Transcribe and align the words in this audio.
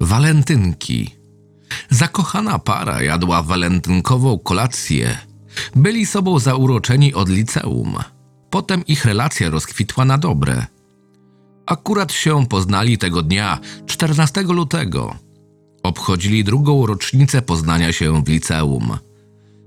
Walentynki. 0.00 1.10
Zakochana 1.90 2.58
para 2.58 3.02
jadła 3.02 3.42
walentynkową 3.42 4.38
kolację. 4.38 5.18
Byli 5.76 6.06
sobą 6.06 6.38
zauroczeni 6.38 7.14
od 7.14 7.28
liceum. 7.28 7.96
Potem 8.50 8.86
ich 8.86 9.04
relacja 9.04 9.50
rozkwitła 9.50 10.04
na 10.04 10.18
dobre. 10.18 10.66
Akurat 11.66 12.12
się 12.12 12.46
poznali 12.46 12.98
tego 12.98 13.22
dnia, 13.22 13.58
14 13.86 14.42
lutego. 14.42 15.16
Obchodzili 15.82 16.44
drugą 16.44 16.86
rocznicę 16.86 17.42
poznania 17.42 17.92
się 17.92 18.24
w 18.24 18.28
liceum. 18.28 18.98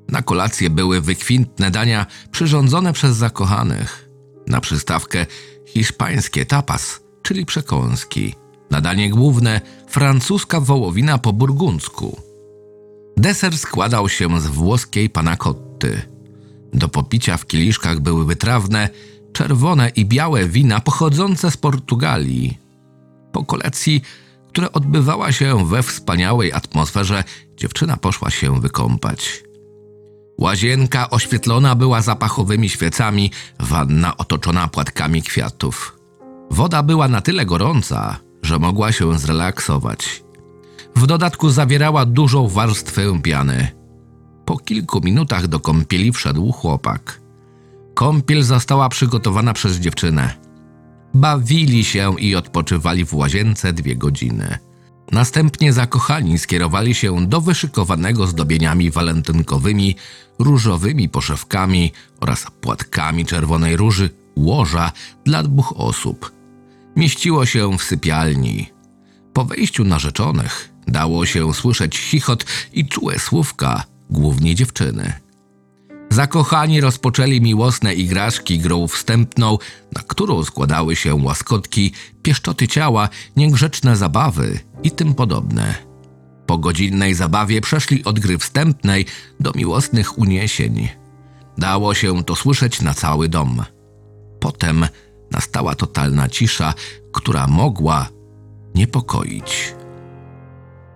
Na 0.09 0.21
kolację 0.21 0.69
były 0.69 1.01
wykwintne 1.01 1.71
dania 1.71 2.05
przyrządzone 2.31 2.93
przez 2.93 3.17
zakochanych. 3.17 4.09
Na 4.47 4.61
przystawkę 4.61 5.25
hiszpańskie 5.67 6.45
tapas, 6.45 6.99
czyli 7.21 7.45
przekąski. 7.45 8.35
Na 8.71 8.81
danie 8.81 9.09
główne 9.09 9.61
francuska 9.87 10.59
wołowina 10.59 11.17
po 11.17 11.33
burgundzku. 11.33 12.21
Deser 13.17 13.57
składał 13.57 14.09
się 14.09 14.41
z 14.41 14.47
włoskiej 14.47 15.09
panakotty. 15.09 16.01
Do 16.73 16.87
popicia 16.87 17.37
w 17.37 17.45
kieliszkach 17.45 17.99
były 17.99 18.25
wytrawne, 18.25 18.89
czerwone 19.33 19.89
i 19.89 20.05
białe 20.05 20.47
wina 20.47 20.79
pochodzące 20.79 21.51
z 21.51 21.57
Portugalii. 21.57 22.57
Po 23.31 23.45
kolacji, 23.45 24.01
która 24.47 24.71
odbywała 24.71 25.31
się 25.31 25.65
we 25.65 25.83
wspaniałej 25.83 26.53
atmosferze, 26.53 27.23
dziewczyna 27.57 27.97
poszła 27.97 28.29
się 28.29 28.61
wykąpać. 28.61 29.43
Łazienka 30.37 31.09
oświetlona 31.09 31.75
była 31.75 32.01
zapachowymi 32.01 32.69
świecami, 32.69 33.31
wanna 33.59 34.17
otoczona 34.17 34.67
płatkami 34.67 35.21
kwiatów. 35.21 35.97
Woda 36.51 36.83
była 36.83 37.07
na 37.07 37.21
tyle 37.21 37.45
gorąca, 37.45 38.17
że 38.41 38.59
mogła 38.59 38.91
się 38.91 39.19
zrelaksować. 39.19 40.23
W 40.95 41.07
dodatku 41.07 41.49
zawierała 41.49 42.05
dużą 42.05 42.47
warstwę 42.47 43.21
piany. 43.21 43.71
Po 44.45 44.57
kilku 44.57 45.01
minutach 45.03 45.47
do 45.47 45.59
kąpieli 45.59 46.11
wszedł 46.11 46.51
chłopak. 46.51 47.21
Kąpiel 47.93 48.43
została 48.43 48.89
przygotowana 48.89 49.53
przez 49.53 49.77
dziewczynę. 49.77 50.33
Bawili 51.13 51.85
się 51.85 52.15
i 52.19 52.35
odpoczywali 52.35 53.05
w 53.05 53.13
łazience 53.13 53.73
dwie 53.73 53.95
godziny. 53.95 54.57
Następnie 55.15 55.73
zakochani 55.73 56.39
skierowali 56.39 56.95
się 56.95 57.27
do 57.27 57.41
wyszykowanego 57.41 58.27
zdobieniami 58.27 58.91
walentynkowymi, 58.91 59.95
różowymi 60.39 61.09
poszewkami 61.09 61.91
oraz 62.19 62.47
płatkami 62.61 63.25
czerwonej 63.25 63.77
róży 63.77 64.09
łoża 64.35 64.91
dla 65.25 65.43
dwóch 65.43 65.73
osób. 65.77 66.31
Mieściło 66.95 67.45
się 67.45 67.77
w 67.77 67.83
sypialni. 67.83 68.69
Po 69.33 69.45
wejściu 69.45 69.83
narzeczonych 69.83 70.69
dało 70.87 71.25
się 71.25 71.53
słyszeć 71.53 71.97
chichot 71.97 72.45
i 72.73 72.85
czułe 72.85 73.19
słówka, 73.19 73.83
głównie 74.09 74.55
dziewczyny. 74.55 75.13
Zakochani 76.15 76.81
rozpoczęli 76.81 77.41
miłosne 77.41 77.93
igraszki 77.93 78.59
grą 78.59 78.87
wstępną, 78.87 79.57
na 79.95 80.01
którą 80.07 80.43
składały 80.43 80.95
się 80.95 81.15
łaskotki, 81.15 81.91
pieszczoty 82.23 82.67
ciała, 82.67 83.09
niegrzeczne 83.35 83.95
zabawy 83.95 84.59
i 84.83 84.91
tym 84.91 85.13
podobne. 85.13 85.75
Po 86.45 86.57
godzinnej 86.57 87.13
zabawie 87.13 87.61
przeszli 87.61 88.03
od 88.03 88.19
gry 88.19 88.37
wstępnej 88.37 89.05
do 89.39 89.51
miłosnych 89.55 90.17
uniesień. 90.17 90.89
Dało 91.57 91.93
się 91.93 92.23
to 92.23 92.35
słyszeć 92.35 92.81
na 92.81 92.93
cały 92.93 93.29
dom. 93.29 93.63
Potem 94.39 94.87
nastała 95.31 95.75
totalna 95.75 96.29
cisza, 96.29 96.73
która 97.13 97.47
mogła 97.47 98.09
niepokoić. 98.75 99.73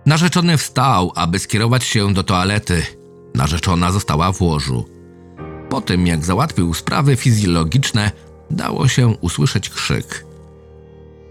Narzeczony 0.06 0.56
wstał, 0.56 1.12
aby 1.14 1.38
skierować 1.38 1.84
się 1.84 2.14
do 2.14 2.22
toalety. 2.22 2.82
Narzeczona 3.34 3.92
została 3.92 4.32
w 4.32 4.42
łożu. 4.42 4.99
Po 5.70 5.80
tym, 5.80 6.06
jak 6.06 6.24
załatwił 6.24 6.74
sprawy 6.74 7.16
fizjologiczne, 7.16 8.10
dało 8.50 8.88
się 8.88 9.08
usłyszeć 9.08 9.70
krzyk. 9.70 10.26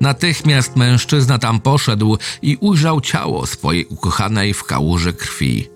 Natychmiast 0.01 0.75
mężczyzna 0.75 1.39
tam 1.39 1.59
poszedł 1.59 2.17
i 2.41 2.57
ujrzał 2.61 3.01
ciało 3.01 3.45
swojej 3.45 3.85
ukochanej 3.85 4.53
w 4.53 4.63
kałuży 4.63 5.13
krwi. 5.13 5.69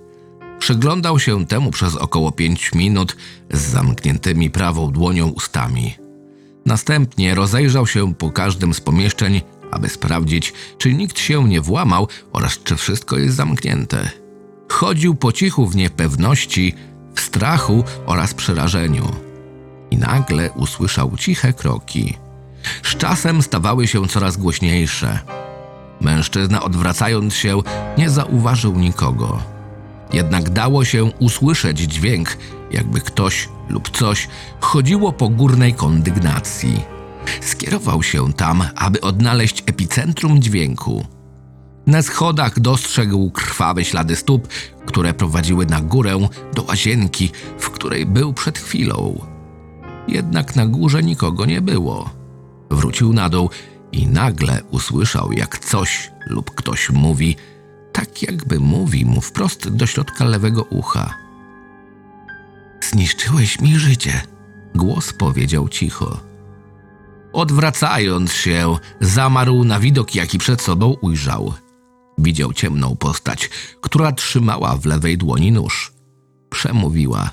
Przyglądał 0.60 1.20
się 1.20 1.46
temu 1.46 1.72
przez 1.72 1.96
około 1.96 2.32
pięć 2.32 2.74
minut 2.74 3.16
z 3.52 3.62
zamkniętymi 3.62 4.50
prawą 4.50 4.92
dłonią 4.92 5.28
ustami. 5.30 5.96
Następnie 6.66 7.36
rozejrzał 7.36 7.88
się 7.88 8.14
po 8.14 8.32
każdym 8.32 8.74
z 8.74 8.82
pomieszczeń, 8.82 9.42
aby 9.72 9.90
sprawdzić, 9.90 10.54
czy 10.78 10.94
nikt 10.94 11.20
się 11.20 11.48
nie 11.48 11.62
włamał 11.62 12.08
oraz 12.32 12.60
czy 12.64 12.76
wszystko 12.76 13.18
jest 13.18 13.36
zamknięte. 13.36 14.10
Chodził 14.70 15.16
po 15.16 15.32
cichu 15.32 15.68
w 15.68 15.76
niepewności, 15.76 16.76
w 17.16 17.22
strachu 17.22 17.84
oraz 18.06 18.34
przerażeniu. 18.34 19.12
I 19.92 19.98
nagle 19.98 20.52
usłyszał 20.52 21.18
ciche 21.18 21.54
kroki. 21.54 22.18
Z 22.84 22.96
czasem 22.96 23.42
stawały 23.42 23.88
się 23.88 24.08
coraz 24.08 24.38
głośniejsze. 24.38 25.20
Mężczyzna, 26.02 26.64
odwracając 26.64 27.36
się, 27.36 27.62
nie 27.98 28.10
zauważył 28.10 28.76
nikogo. 28.76 29.40
Jednak 30.14 30.50
dało 30.50 30.86
się 30.86 31.04
usłyszeć 31.04 31.80
dźwięk, 31.80 32.38
jakby 32.72 33.02
ktoś 33.02 33.50
lub 33.70 33.98
coś 33.98 34.28
chodziło 34.60 35.14
po 35.14 35.30
górnej 35.30 35.74
kondygnacji. 35.74 36.84
Skierował 37.42 38.04
się 38.04 38.34
tam, 38.34 38.64
aby 38.76 39.02
odnaleźć 39.02 39.64
epicentrum 39.66 40.42
dźwięku. 40.42 41.06
Na 41.88 42.02
schodach 42.02 42.60
dostrzegł 42.60 43.32
krwawe 43.32 43.86
ślady 43.86 44.16
stóp, 44.16 44.48
które 44.94 45.14
prowadziły 45.14 45.66
na 45.66 45.82
górę 45.82 46.28
do 46.54 46.64
łazienki, 46.64 47.32
w 47.60 47.70
której 47.70 48.06
był 48.06 48.34
przed 48.34 48.58
chwilą. 48.60 49.26
Jednak 50.08 50.56
na 50.56 50.68
górze 50.68 51.04
nikogo 51.04 51.46
nie 51.46 51.62
było. 51.62 52.10
Wrócił 52.72 53.14
na 53.14 53.30
dół 53.30 53.50
i 53.92 54.08
nagle 54.08 54.62
usłyszał, 54.72 55.32
jak 55.32 55.60
coś 55.60 56.12
lub 56.28 56.52
ktoś 56.52 56.90
mówi, 56.90 57.36
tak 57.92 58.22
jakby 58.22 58.60
mówi 58.60 59.06
mu 59.06 59.22
wprost 59.22 59.70
do 59.70 59.86
środka 59.86 60.26
lewego 60.26 60.64
ucha. 60.64 61.14
Zniszczyłeś 62.82 63.62
mi 63.62 63.80
życie, 63.80 64.22
głos 64.76 65.14
powiedział 65.14 65.70
cicho. 65.70 66.20
Odwracając 67.34 68.34
się, 68.34 68.76
zamarł 69.00 69.64
na 69.64 69.80
widok, 69.80 70.16
jaki 70.16 70.38
przed 70.38 70.62
sobą 70.62 70.96
ujrzał. 71.02 71.54
Widział 72.18 72.54
ciemną 72.54 72.96
postać, 72.96 73.50
która 73.82 74.12
trzymała 74.12 74.78
w 74.78 74.86
lewej 74.86 75.18
dłoni 75.18 75.52
nóż. 75.52 75.94
Przemówiła. 76.50 77.30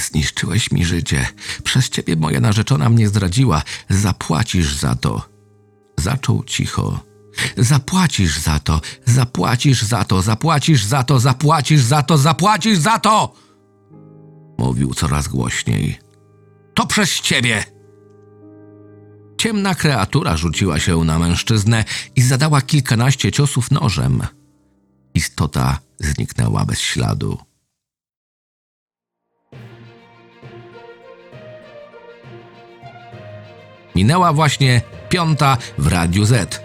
Zniszczyłeś 0.00 0.70
mi 0.70 0.84
życie. 0.84 1.26
Przez 1.64 1.88
ciebie 1.88 2.16
moja 2.16 2.40
narzeczona 2.40 2.88
mnie 2.88 3.08
zdradziła. 3.08 3.62
Zapłacisz 3.88 4.74
za 4.74 4.94
to. 4.94 5.28
Zaczął 5.98 6.44
cicho. 6.44 7.12
Zapłacisz 7.56 8.38
za 8.38 8.58
to, 8.58 8.80
zapłacisz 9.04 9.82
za 9.82 10.04
to, 10.04 10.22
zapłacisz 10.22 10.84
za 10.84 11.02
to, 11.02 11.20
zapłacisz 11.20 11.82
za 11.82 12.02
to, 12.02 12.18
zapłacisz 12.18 12.78
za 12.78 12.98
to! 12.98 13.34
Mówił 14.58 14.94
coraz 14.94 15.28
głośniej. 15.28 15.98
To 16.74 16.86
przez 16.86 17.20
ciebie! 17.20 17.81
Ciemna 19.42 19.74
kreatura 19.74 20.36
rzuciła 20.36 20.78
się 20.78 21.04
na 21.04 21.18
mężczyznę 21.18 21.84
i 22.16 22.22
zadała 22.22 22.60
kilkanaście 22.60 23.32
ciosów 23.32 23.70
nożem. 23.70 24.22
Istota 25.14 25.78
zniknęła 25.98 26.64
bez 26.64 26.80
śladu. 26.80 27.38
Minęła 33.94 34.32
właśnie 34.32 34.80
piąta 35.08 35.58
w 35.78 35.86
Radiu 35.86 36.24
Z. 36.24 36.60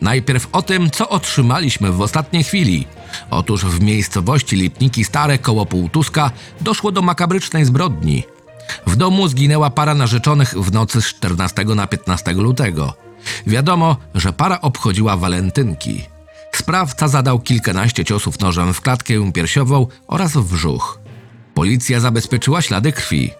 Najpierw 0.00 0.48
o 0.52 0.62
tym, 0.62 0.90
co 0.90 1.08
otrzymaliśmy 1.08 1.92
w 1.92 2.00
ostatniej 2.00 2.44
chwili. 2.44 2.86
Otóż 3.30 3.64
w 3.64 3.80
miejscowości 3.80 4.56
Lipniki 4.56 5.04
Stare 5.04 5.38
koło 5.38 5.66
Półtuska 5.66 6.30
doszło 6.60 6.92
do 6.92 7.02
makabrycznej 7.02 7.64
zbrodni. 7.64 8.35
W 8.86 8.96
domu 8.96 9.28
zginęła 9.28 9.70
para 9.70 9.94
narzeczonych 9.94 10.54
w 10.54 10.72
nocy 10.72 11.02
z 11.02 11.06
14 11.06 11.64
na 11.64 11.86
15 11.86 12.32
lutego. 12.32 12.94
Wiadomo, 13.46 13.96
że 14.14 14.32
para 14.32 14.60
obchodziła 14.60 15.16
walentynki. 15.16 16.02
Sprawca 16.54 17.08
zadał 17.08 17.38
kilkanaście 17.38 18.04
ciosów 18.04 18.40
nożem 18.40 18.74
w 18.74 18.80
klatkę 18.80 19.32
piersiową 19.32 19.86
oraz 20.06 20.32
w 20.32 20.52
brzuch. 20.52 21.00
Policja 21.54 22.00
zabezpieczyła 22.00 22.62
ślady 22.62 22.92
krwi. 22.92 23.30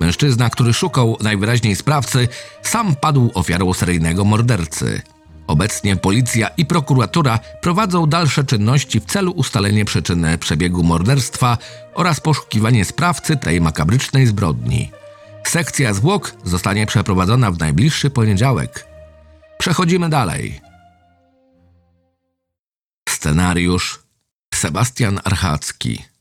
Mężczyzna, 0.00 0.50
który 0.50 0.72
szukał 0.72 1.16
najwyraźniej 1.20 1.76
sprawcy, 1.76 2.28
sam 2.62 2.96
padł 2.96 3.30
ofiarą 3.34 3.74
seryjnego 3.74 4.24
mordercy. 4.24 5.02
Obecnie 5.46 5.96
policja 5.96 6.48
i 6.48 6.66
prokuratura 6.66 7.38
prowadzą 7.60 8.06
dalsze 8.06 8.44
czynności 8.44 9.00
w 9.00 9.04
celu 9.04 9.32
ustalenia 9.32 9.84
przyczyny 9.84 10.38
przebiegu 10.38 10.82
morderstwa 10.82 11.58
oraz 11.94 12.20
poszukiwanie 12.20 12.84
sprawcy 12.84 13.36
tej 13.36 13.60
makabrycznej 13.60 14.26
zbrodni. 14.26 14.90
Sekcja 15.46 15.94
zwłok 15.94 16.34
zostanie 16.44 16.86
przeprowadzona 16.86 17.50
w 17.50 17.58
najbliższy 17.58 18.10
poniedziałek. 18.10 18.86
Przechodzimy 19.58 20.08
dalej. 20.08 20.60
Scenariusz 23.08 24.02
Sebastian 24.54 25.20
Archacki 25.24 26.13